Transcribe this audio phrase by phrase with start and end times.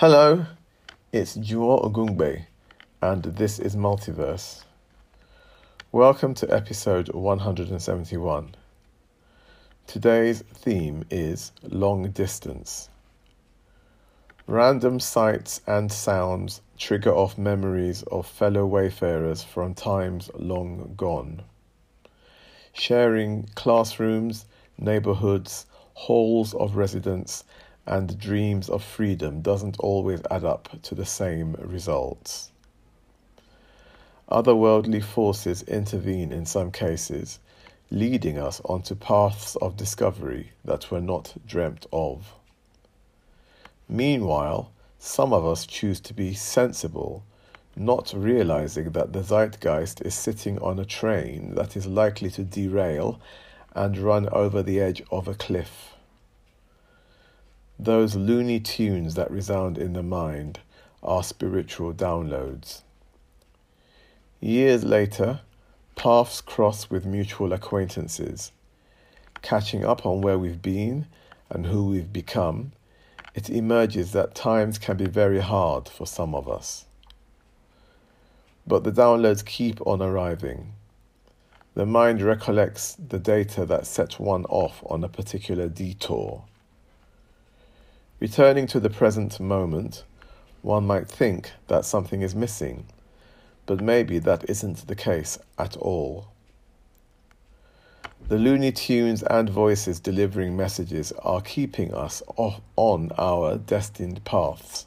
[0.00, 0.44] Hello,
[1.10, 2.44] it's Juwon Ogungbe,
[3.00, 4.62] and this is Multiverse.
[5.90, 8.54] Welcome to episode 171.
[9.86, 12.90] Today's theme is long distance.
[14.46, 21.40] Random sights and sounds trigger off memories of fellow wayfarers from times long gone.
[22.74, 24.44] Sharing classrooms,
[24.76, 27.44] neighborhoods, halls of residence,
[27.86, 32.50] and dreams of freedom doesn't always add up to the same results.
[34.30, 37.38] Otherworldly forces intervene in some cases,
[37.90, 42.34] leading us onto paths of discovery that were not dreamt of.
[43.88, 47.22] Meanwhile, some of us choose to be sensible,
[47.76, 53.20] not realizing that the zeitgeist is sitting on a train that is likely to derail
[53.74, 55.95] and run over the edge of a cliff.
[57.78, 60.60] Those loony tunes that resound in the mind
[61.02, 62.82] are spiritual downloads.
[64.40, 65.40] Years later,
[65.94, 68.50] paths cross with mutual acquaintances.
[69.42, 71.06] Catching up on where we've been
[71.50, 72.72] and who we've become,
[73.34, 76.86] it emerges that times can be very hard for some of us.
[78.66, 80.72] But the downloads keep on arriving.
[81.74, 86.44] The mind recollects the data that set one off on a particular detour.
[88.18, 90.04] Returning to the present moment,
[90.62, 92.86] one might think that something is missing,
[93.66, 96.28] but maybe that isn't the case at all.
[98.28, 104.86] The Looney Tunes and voices delivering messages are keeping us on our destined paths.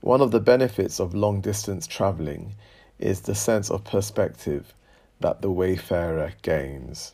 [0.00, 2.54] One of the benefits of long distance traveling
[3.00, 4.72] is the sense of perspective
[5.18, 7.12] that the wayfarer gains.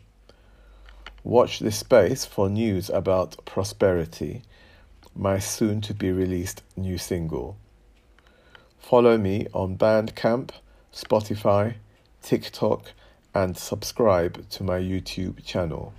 [1.24, 4.44] Watch this space for news about Prosperity,
[5.16, 7.58] my soon to be released new single.
[8.78, 10.52] Follow me on Bandcamp,
[10.94, 11.74] Spotify,
[12.22, 12.92] TikTok,
[13.34, 15.92] and subscribe to my YouTube channel.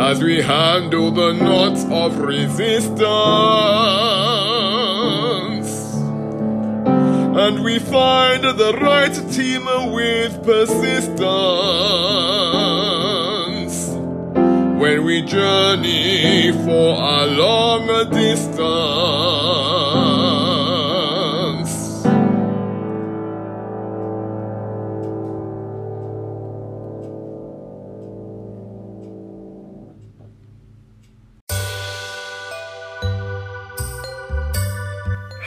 [0.00, 3.04] As we handle the knots of resistance.
[7.36, 11.18] And we find the right team with persistence.
[14.80, 19.17] When we journey for a long distance.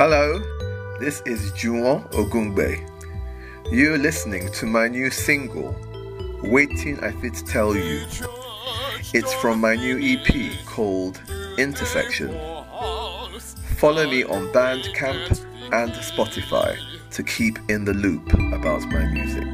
[0.04, 0.42] Hello,
[1.00, 2.90] this is Juwon Ogungbe.
[3.72, 5.76] You're listening to my new single,
[6.42, 8.02] Waiting I Fit Tell You.
[9.14, 11.22] It's from my new EP called
[11.60, 12.30] Intersection.
[13.78, 16.76] Follow me on Bandcamp and Spotify
[17.12, 19.46] to keep in the loop about my music.